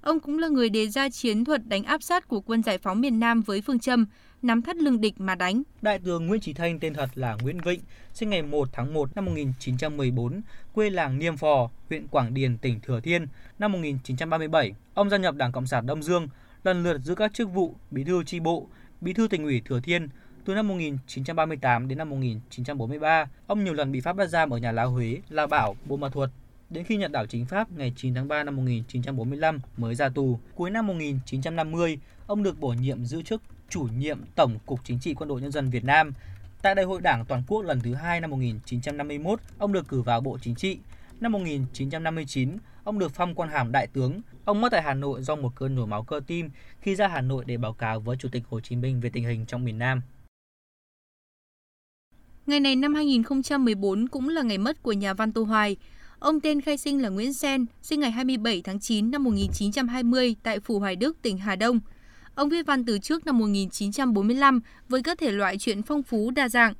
Ông 0.00 0.20
cũng 0.20 0.38
là 0.38 0.48
người 0.48 0.68
đề 0.68 0.88
ra 0.88 1.08
chiến 1.08 1.44
thuật 1.44 1.66
đánh 1.66 1.84
áp 1.84 2.02
sát 2.02 2.28
của 2.28 2.40
quân 2.40 2.62
giải 2.62 2.78
phóng 2.78 3.00
miền 3.00 3.20
Nam 3.20 3.40
với 3.40 3.60
phương 3.60 3.78
châm 3.78 4.06
nắm 4.44 4.62
thắt 4.62 4.76
lưng 4.76 5.00
địch 5.00 5.14
mà 5.20 5.34
đánh. 5.34 5.62
Đại 5.82 5.98
tướng 5.98 6.26
Nguyễn 6.26 6.40
Chí 6.40 6.52
Thanh 6.52 6.80
tên 6.80 6.94
thật 6.94 7.08
là 7.14 7.36
Nguyễn 7.42 7.60
Vịnh, 7.60 7.80
sinh 8.12 8.30
ngày 8.30 8.42
1 8.42 8.68
tháng 8.72 8.94
1 8.94 9.16
năm 9.16 9.24
1914, 9.24 10.40
quê 10.72 10.90
làng 10.90 11.18
Niêm 11.18 11.36
Phò, 11.36 11.70
huyện 11.88 12.06
Quảng 12.06 12.34
Điền, 12.34 12.58
tỉnh 12.58 12.80
Thừa 12.80 13.00
Thiên. 13.00 13.26
Năm 13.58 13.72
1937, 13.72 14.74
ông 14.94 15.10
gia 15.10 15.16
nhập 15.16 15.34
Đảng 15.34 15.52
Cộng 15.52 15.66
sản 15.66 15.86
Đông 15.86 16.02
Dương, 16.02 16.28
lần 16.64 16.82
lượt 16.82 16.98
giữ 16.98 17.14
các 17.14 17.34
chức 17.34 17.50
vụ 17.50 17.74
Bí 17.90 18.04
thư 18.04 18.24
chi 18.24 18.40
bộ, 18.40 18.66
Bí 19.00 19.12
thư 19.12 19.28
tỉnh 19.28 19.44
ủy 19.44 19.62
Thừa 19.64 19.80
Thiên. 19.80 20.08
Từ 20.44 20.54
năm 20.54 20.68
1938 20.68 21.88
đến 21.88 21.98
năm 21.98 22.10
1943, 22.10 23.28
ông 23.46 23.64
nhiều 23.64 23.74
lần 23.74 23.92
bị 23.92 24.00
Pháp 24.00 24.12
bắt 24.12 24.26
giam 24.26 24.50
ở 24.50 24.58
nhà 24.58 24.72
lá 24.72 24.84
Huế, 24.84 25.20
La 25.28 25.46
Bảo, 25.46 25.76
Buôn 25.84 26.00
Ma 26.00 26.08
Thuột. 26.08 26.30
Đến 26.70 26.84
khi 26.84 26.96
nhận 26.96 27.12
đảo 27.12 27.26
chính 27.26 27.46
Pháp 27.46 27.72
ngày 27.72 27.92
9 27.96 28.14
tháng 28.14 28.28
3 28.28 28.44
năm 28.44 28.56
1945 28.56 29.60
mới 29.76 29.94
ra 29.94 30.08
tù. 30.08 30.38
Cuối 30.54 30.70
năm 30.70 30.86
1950, 30.86 31.98
ông 32.26 32.42
được 32.42 32.60
bổ 32.60 32.68
nhiệm 32.68 33.04
giữ 33.04 33.22
chức 33.22 33.42
chủ 33.74 33.88
nhiệm 33.98 34.18
Tổng 34.34 34.58
cục 34.66 34.80
Chính 34.84 34.98
trị 35.00 35.14
Quân 35.14 35.28
đội 35.28 35.40
Nhân 35.40 35.52
dân 35.52 35.70
Việt 35.70 35.84
Nam. 35.84 36.12
Tại 36.62 36.74
Đại 36.74 36.84
hội 36.84 37.00
Đảng 37.00 37.24
Toàn 37.24 37.42
quốc 37.46 37.62
lần 37.62 37.80
thứ 37.80 37.94
hai 37.94 38.20
năm 38.20 38.30
1951, 38.30 39.40
ông 39.58 39.72
được 39.72 39.88
cử 39.88 40.02
vào 40.02 40.20
Bộ 40.20 40.38
Chính 40.42 40.54
trị. 40.54 40.78
Năm 41.20 41.32
1959, 41.32 42.50
ông 42.84 42.98
được 42.98 43.12
phong 43.14 43.34
quan 43.34 43.48
hàm 43.48 43.72
đại 43.72 43.86
tướng. 43.86 44.20
Ông 44.44 44.60
mất 44.60 44.68
tại 44.72 44.82
Hà 44.82 44.94
Nội 44.94 45.22
do 45.22 45.36
một 45.36 45.52
cơn 45.56 45.74
nhồi 45.74 45.86
máu 45.86 46.02
cơ 46.02 46.20
tim 46.26 46.50
khi 46.80 46.94
ra 46.94 47.08
Hà 47.08 47.20
Nội 47.20 47.44
để 47.46 47.56
báo 47.56 47.72
cáo 47.72 48.00
với 48.00 48.16
Chủ 48.16 48.28
tịch 48.32 48.42
Hồ 48.50 48.60
Chí 48.60 48.76
Minh 48.76 49.00
về 49.00 49.10
tình 49.10 49.24
hình 49.24 49.46
trong 49.46 49.64
miền 49.64 49.78
Nam. 49.78 50.00
Ngày 52.46 52.60
này 52.60 52.76
năm 52.76 52.94
2014 52.94 54.08
cũng 54.08 54.28
là 54.28 54.42
ngày 54.42 54.58
mất 54.58 54.82
của 54.82 54.92
nhà 54.92 55.14
văn 55.14 55.32
Tô 55.32 55.42
Hoài. 55.42 55.76
Ông 56.18 56.40
tên 56.40 56.60
khai 56.60 56.76
sinh 56.76 57.02
là 57.02 57.08
Nguyễn 57.08 57.32
Sen, 57.32 57.66
sinh 57.82 58.00
ngày 58.00 58.10
27 58.10 58.62
tháng 58.62 58.80
9 58.80 59.10
năm 59.10 59.24
1920 59.24 60.36
tại 60.42 60.60
Phủ 60.60 60.78
Hoài 60.78 60.96
Đức, 60.96 61.16
tỉnh 61.22 61.38
Hà 61.38 61.56
Đông. 61.56 61.80
Ông 62.34 62.48
viết 62.48 62.66
văn 62.66 62.84
từ 62.84 62.98
trước 62.98 63.26
năm 63.26 63.38
1945 63.38 64.60
với 64.88 65.02
các 65.02 65.18
thể 65.18 65.30
loại 65.30 65.58
truyện 65.58 65.82
phong 65.82 66.02
phú 66.02 66.30
đa 66.30 66.48
dạng. 66.48 66.74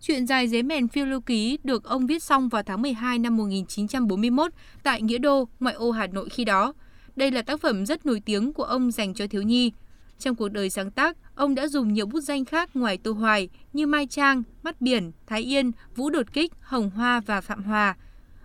Chuyện 0.00 0.26
dài 0.26 0.48
giấy 0.48 0.62
mèn 0.62 0.88
phiêu 0.88 1.06
lưu 1.06 1.20
ký 1.20 1.58
được 1.64 1.84
ông 1.84 2.06
viết 2.06 2.22
xong 2.22 2.48
vào 2.48 2.62
tháng 2.62 2.82
12 2.82 3.18
năm 3.18 3.36
1941 3.36 4.52
tại 4.82 5.02
Nghĩa 5.02 5.18
Đô, 5.18 5.48
ngoại 5.60 5.74
ô 5.74 5.90
Hà 5.90 6.06
Nội 6.06 6.28
khi 6.28 6.44
đó. 6.44 6.72
Đây 7.16 7.30
là 7.30 7.42
tác 7.42 7.60
phẩm 7.60 7.86
rất 7.86 8.06
nổi 8.06 8.22
tiếng 8.24 8.52
của 8.52 8.62
ông 8.62 8.90
dành 8.90 9.14
cho 9.14 9.26
thiếu 9.26 9.42
nhi. 9.42 9.72
Trong 10.18 10.34
cuộc 10.34 10.48
đời 10.48 10.70
sáng 10.70 10.90
tác, 10.90 11.16
ông 11.34 11.54
đã 11.54 11.68
dùng 11.68 11.92
nhiều 11.92 12.06
bút 12.06 12.20
danh 12.20 12.44
khác 12.44 12.76
ngoài 12.76 12.96
Tô 12.96 13.12
Hoài 13.12 13.48
như 13.72 13.86
Mai 13.86 14.06
Trang, 14.06 14.42
Mắt 14.62 14.80
Biển, 14.80 15.12
Thái 15.26 15.42
Yên, 15.42 15.72
Vũ 15.96 16.10
Đột 16.10 16.32
Kích, 16.32 16.52
Hồng 16.60 16.90
Hoa 16.90 17.20
và 17.20 17.40
Phạm 17.40 17.64
Hòa. 17.64 17.96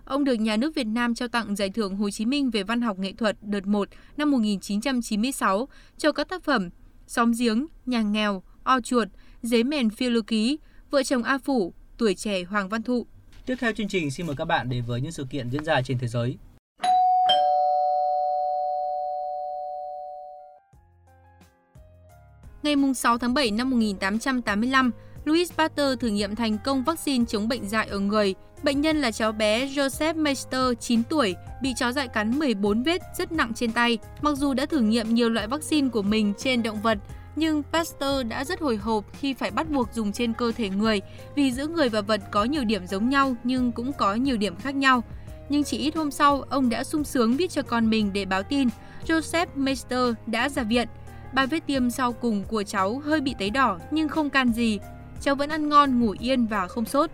Ông 0.04 0.24
được 0.24 0.34
nhà 0.34 0.56
nước 0.56 0.74
Việt 0.74 0.86
Nam 0.86 1.14
trao 1.14 1.28
tặng 1.28 1.56
Giải 1.56 1.70
thưởng 1.70 1.96
Hồ 1.96 2.10
Chí 2.10 2.26
Minh 2.26 2.50
về 2.50 2.62
văn 2.62 2.80
học 2.80 2.98
nghệ 2.98 3.12
thuật 3.12 3.36
đợt 3.42 3.66
1 3.66 3.88
năm 4.16 4.30
1996 4.30 5.68
cho 5.98 6.12
các 6.12 6.28
tác 6.28 6.44
phẩm 6.44 6.70
Xóm 7.06 7.32
giếng, 7.38 7.66
Nhà 7.86 8.02
nghèo, 8.02 8.42
O 8.64 8.80
chuột, 8.80 9.08
Dế 9.42 9.62
mèn 9.62 9.90
phiêu 9.90 10.10
lưu 10.10 10.22
ký, 10.22 10.58
Vợ 10.90 11.02
chồng 11.02 11.22
A 11.22 11.38
Phủ, 11.38 11.74
Tuổi 11.98 12.14
trẻ 12.14 12.42
Hoàng 12.42 12.68
Văn 12.68 12.82
Thụ. 12.82 13.06
Tiếp 13.46 13.54
theo 13.60 13.72
chương 13.72 13.88
trình 13.88 14.10
xin 14.10 14.26
mời 14.26 14.36
các 14.36 14.44
bạn 14.44 14.68
đến 14.68 14.84
với 14.86 15.00
những 15.00 15.12
sự 15.12 15.26
kiện 15.30 15.50
diễn 15.50 15.64
ra 15.64 15.82
trên 15.82 15.98
thế 15.98 16.08
giới. 16.08 16.36
Ngày 22.62 22.74
6 22.94 23.18
tháng 23.18 23.34
7 23.34 23.50
năm 23.50 23.70
1885, 23.70 24.90
Louis 25.24 25.52
Pasteur 25.52 25.98
thử 26.00 26.08
nghiệm 26.08 26.34
thành 26.34 26.58
công 26.64 26.84
vaccine 26.84 27.24
chống 27.28 27.48
bệnh 27.48 27.68
dại 27.68 27.88
ở 27.90 27.98
người. 27.98 28.34
Bệnh 28.62 28.80
nhân 28.80 29.00
là 29.00 29.10
cháu 29.10 29.32
bé 29.32 29.66
Joseph 29.66 30.16
Meister, 30.16 30.64
9 30.80 31.02
tuổi, 31.02 31.34
bị 31.62 31.74
chó 31.76 31.92
dại 31.92 32.08
cắn 32.08 32.38
14 32.38 32.82
vết 32.82 33.02
rất 33.18 33.32
nặng 33.32 33.52
trên 33.54 33.72
tay. 33.72 33.98
Mặc 34.22 34.36
dù 34.36 34.54
đã 34.54 34.66
thử 34.66 34.78
nghiệm 34.78 35.14
nhiều 35.14 35.28
loại 35.30 35.46
vaccine 35.46 35.88
của 35.88 36.02
mình 36.02 36.32
trên 36.38 36.62
động 36.62 36.82
vật, 36.82 36.98
nhưng 37.36 37.62
Pasteur 37.72 38.26
đã 38.26 38.44
rất 38.44 38.60
hồi 38.60 38.76
hộp 38.76 39.04
khi 39.20 39.34
phải 39.34 39.50
bắt 39.50 39.70
buộc 39.70 39.88
dùng 39.94 40.12
trên 40.12 40.32
cơ 40.32 40.52
thể 40.56 40.70
người 40.70 41.00
vì 41.34 41.52
giữa 41.52 41.66
người 41.66 41.88
và 41.88 42.00
vật 42.00 42.20
có 42.30 42.44
nhiều 42.44 42.64
điểm 42.64 42.86
giống 42.86 43.08
nhau 43.08 43.36
nhưng 43.44 43.72
cũng 43.72 43.92
có 43.92 44.14
nhiều 44.14 44.36
điểm 44.36 44.56
khác 44.56 44.74
nhau. 44.74 45.02
Nhưng 45.48 45.64
chỉ 45.64 45.78
ít 45.78 45.96
hôm 45.96 46.10
sau, 46.10 46.42
ông 46.42 46.68
đã 46.68 46.84
sung 46.84 47.04
sướng 47.04 47.36
viết 47.36 47.50
cho 47.50 47.62
con 47.62 47.90
mình 47.90 48.12
để 48.12 48.24
báo 48.24 48.42
tin 48.42 48.68
Joseph 49.06 49.46
Meister 49.54 50.14
đã 50.26 50.48
ra 50.48 50.62
viện. 50.62 50.88
Ba 51.34 51.46
vết 51.46 51.66
tiêm 51.66 51.90
sau 51.90 52.12
cùng 52.12 52.44
của 52.44 52.62
cháu 52.62 53.02
hơi 53.04 53.20
bị 53.20 53.34
tấy 53.38 53.50
đỏ 53.50 53.78
nhưng 53.90 54.08
không 54.08 54.30
can 54.30 54.52
gì. 54.52 54.78
Cháu 55.20 55.34
vẫn 55.34 55.50
ăn 55.50 55.68
ngon, 55.68 56.00
ngủ 56.00 56.14
yên 56.18 56.46
và 56.46 56.68
không 56.68 56.84
sốt. 56.84 57.10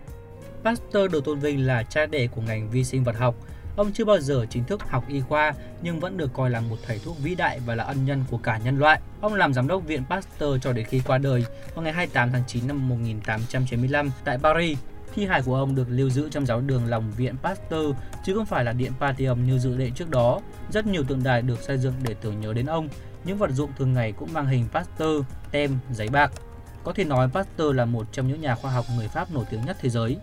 Pasteur 0.63 1.11
được 1.11 1.25
tôn 1.25 1.39
vinh 1.39 1.67
là 1.67 1.83
cha 1.83 2.05
đẻ 2.05 2.27
của 2.27 2.41
ngành 2.41 2.69
vi 2.69 2.83
sinh 2.83 3.03
vật 3.03 3.15
học. 3.17 3.35
Ông 3.75 3.91
chưa 3.93 4.05
bao 4.05 4.19
giờ 4.19 4.45
chính 4.49 4.63
thức 4.63 4.83
học 4.83 5.03
y 5.07 5.21
khoa 5.21 5.53
nhưng 5.81 5.99
vẫn 5.99 6.17
được 6.17 6.33
coi 6.33 6.49
là 6.49 6.59
một 6.59 6.75
thầy 6.85 6.99
thuốc 6.99 7.17
vĩ 7.19 7.35
đại 7.35 7.59
và 7.65 7.75
là 7.75 7.83
ân 7.83 8.05
nhân 8.05 8.23
của 8.31 8.37
cả 8.37 8.59
nhân 8.63 8.79
loại. 8.79 9.01
Ông 9.21 9.33
làm 9.33 9.53
giám 9.53 9.67
đốc 9.67 9.85
viện 9.85 10.03
Pasteur 10.09 10.61
cho 10.61 10.73
đến 10.73 10.85
khi 10.85 11.01
qua 11.07 11.17
đời 11.17 11.45
vào 11.75 11.83
ngày 11.83 11.93
28 11.93 12.31
tháng 12.31 12.43
9 12.47 12.67
năm 12.67 12.89
1895 12.89 14.11
tại 14.23 14.37
Paris. 14.37 14.77
Thi 15.15 15.25
hài 15.25 15.41
của 15.41 15.55
ông 15.55 15.75
được 15.75 15.87
lưu 15.89 16.09
giữ 16.09 16.29
trong 16.29 16.45
giáo 16.45 16.61
đường 16.61 16.85
lòng 16.85 17.11
viện 17.17 17.35
Pasteur 17.43 17.95
chứ 18.25 18.33
không 18.35 18.45
phải 18.45 18.63
là 18.63 18.73
điện 18.73 18.91
Pantheon 18.99 19.35
như 19.35 19.59
dự 19.59 19.77
định 19.77 19.93
trước 19.93 20.09
đó. 20.09 20.41
Rất 20.71 20.87
nhiều 20.87 21.03
tượng 21.03 21.23
đài 21.23 21.41
được 21.41 21.61
xây 21.61 21.77
dựng 21.77 21.93
để 22.03 22.15
tưởng 22.21 22.41
nhớ 22.41 22.53
đến 22.53 22.65
ông. 22.65 22.89
Những 23.23 23.37
vật 23.37 23.51
dụng 23.51 23.69
thường 23.77 23.93
ngày 23.93 24.11
cũng 24.11 24.33
mang 24.33 24.47
hình 24.47 24.67
Pasteur, 24.73 25.23
tem, 25.51 25.77
giấy 25.91 26.07
bạc. 26.07 26.31
Có 26.83 26.93
thể 26.93 27.03
nói 27.03 27.29
Pasteur 27.33 27.75
là 27.75 27.85
một 27.85 28.07
trong 28.11 28.27
những 28.27 28.41
nhà 28.41 28.55
khoa 28.55 28.71
học 28.71 28.85
người 28.97 29.07
Pháp 29.07 29.31
nổi 29.31 29.45
tiếng 29.49 29.65
nhất 29.65 29.77
thế 29.81 29.89
giới. 29.89 30.17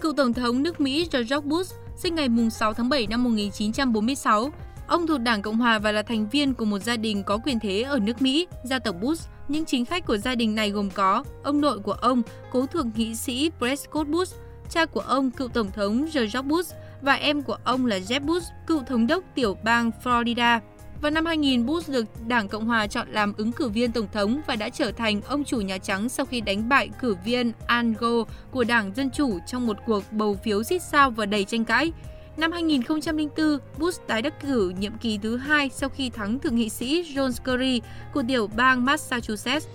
Cựu 0.00 0.14
Tổng 0.16 0.32
thống 0.32 0.62
nước 0.62 0.80
Mỹ 0.80 1.08
George 1.12 1.36
Bush 1.40 1.74
sinh 1.96 2.14
ngày 2.14 2.28
6 2.50 2.74
tháng 2.74 2.88
7 2.88 3.06
năm 3.06 3.24
1946. 3.24 4.50
Ông 4.86 5.06
thuộc 5.06 5.20
Đảng 5.20 5.42
Cộng 5.42 5.56
Hòa 5.56 5.78
và 5.78 5.92
là 5.92 6.02
thành 6.02 6.28
viên 6.28 6.54
của 6.54 6.64
một 6.64 6.78
gia 6.78 6.96
đình 6.96 7.22
có 7.22 7.38
quyền 7.38 7.60
thế 7.60 7.82
ở 7.82 7.98
nước 7.98 8.22
Mỹ, 8.22 8.46
gia 8.64 8.78
tộc 8.78 8.96
Bush. 9.00 9.28
Những 9.48 9.64
chính 9.64 9.84
khách 9.84 10.06
của 10.06 10.16
gia 10.16 10.34
đình 10.34 10.54
này 10.54 10.70
gồm 10.70 10.90
có 10.90 11.24
ông 11.42 11.60
nội 11.60 11.78
của 11.78 11.92
ông, 11.92 12.22
cố 12.52 12.66
thượng 12.66 12.90
nghị 12.96 13.14
sĩ 13.14 13.50
Prescott 13.58 14.08
Bush, 14.08 14.36
cha 14.70 14.86
của 14.86 15.00
ông, 15.00 15.30
cựu 15.30 15.48
Tổng 15.48 15.70
thống 15.70 16.06
George 16.14 16.42
Bush 16.42 16.74
và 17.02 17.14
em 17.14 17.42
của 17.42 17.56
ông 17.64 17.86
là 17.86 17.98
Jeb 17.98 18.20
Bush, 18.20 18.46
cựu 18.66 18.82
thống 18.82 19.06
đốc 19.06 19.24
tiểu 19.34 19.56
bang 19.64 19.90
Florida. 20.04 20.60
Vào 21.00 21.10
năm 21.10 21.26
2000, 21.26 21.66
Bush 21.66 21.90
được 21.90 22.04
Đảng 22.26 22.48
Cộng 22.48 22.66
Hòa 22.66 22.86
chọn 22.86 23.08
làm 23.10 23.32
ứng 23.36 23.52
cử 23.52 23.68
viên 23.68 23.92
Tổng 23.92 24.06
thống 24.12 24.40
và 24.46 24.56
đã 24.56 24.68
trở 24.68 24.92
thành 24.92 25.20
ông 25.22 25.44
chủ 25.44 25.60
Nhà 25.60 25.78
Trắng 25.78 26.08
sau 26.08 26.26
khi 26.26 26.40
đánh 26.40 26.68
bại 26.68 26.88
cử 27.00 27.16
viên 27.24 27.52
Al 27.66 27.92
Gore 27.98 28.30
của 28.50 28.64
Đảng 28.64 28.94
Dân 28.94 29.10
Chủ 29.10 29.38
trong 29.46 29.66
một 29.66 29.76
cuộc 29.86 30.12
bầu 30.12 30.38
phiếu 30.44 30.62
xít 30.62 30.82
sao 30.82 31.10
và 31.10 31.26
đầy 31.26 31.44
tranh 31.44 31.64
cãi. 31.64 31.92
Năm 32.36 32.52
2004, 32.52 33.58
Bush 33.78 34.06
tái 34.06 34.22
đắc 34.22 34.40
cử 34.42 34.72
nhiệm 34.78 34.98
kỳ 34.98 35.18
thứ 35.18 35.36
hai 35.36 35.70
sau 35.74 35.88
khi 35.88 36.10
thắng 36.10 36.38
thượng 36.38 36.56
nghị 36.56 36.68
sĩ 36.68 37.14
John 37.14 37.32
Kerry 37.44 37.80
của 38.14 38.22
tiểu 38.28 38.46
bang 38.56 38.84
Massachusetts. 38.84 39.66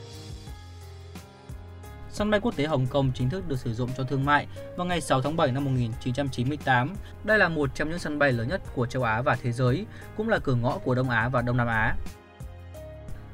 Sân 2.12 2.32
bay 2.32 2.40
quốc 2.40 2.56
tế 2.56 2.66
Hồng 2.66 2.88
Kông 2.90 3.12
chính 3.16 3.30
thức 3.30 3.48
được 3.48 3.60
sử 3.60 3.74
dụng 3.74 3.90
cho 3.98 4.04
thương 4.04 4.26
mại 4.26 4.48
vào 4.78 4.88
ngày 4.88 5.02
6 5.02 5.22
tháng 5.22 5.36
7 5.36 5.52
năm 5.52 5.66
1998. 5.66 6.94
Đây 7.24 7.38
là 7.38 7.50
một 7.50 7.70
trong 7.76 7.90
những 7.90 8.00
sân 8.00 8.20
bay 8.20 8.32
lớn 8.32 8.48
nhất 8.48 8.62
của 8.76 8.86
châu 8.86 9.04
Á 9.04 9.22
và 9.22 9.38
thế 9.42 9.52
giới, 9.52 9.86
cũng 10.18 10.30
là 10.30 10.40
cửa 10.40 10.56
ngõ 10.56 10.78
của 10.78 10.96
Đông 10.96 11.10
Á 11.10 11.30
và 11.30 11.42
Đông 11.42 11.58
Nam 11.58 11.68
Á. 11.68 11.96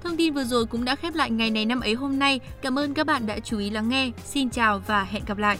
Thông 0.03 0.17
tin 0.17 0.34
vừa 0.34 0.44
rồi 0.44 0.65
cũng 0.65 0.86
đã 0.86 0.96
khép 0.96 1.15
lại 1.15 1.32
ngày 1.32 1.51
này 1.51 1.65
năm 1.65 1.79
ấy 1.79 1.94
hôm 1.94 2.20
nay. 2.20 2.39
Cảm 2.62 2.79
ơn 2.79 2.94
các 2.94 3.08
bạn 3.08 3.25
đã 3.25 3.39
chú 3.39 3.60
ý 3.60 3.70
lắng 3.70 3.89
nghe. 3.89 4.12
Xin 4.24 4.50
chào 4.50 4.79
và 4.88 5.03
hẹn 5.03 5.24
gặp 5.25 5.38
lại. 5.38 5.58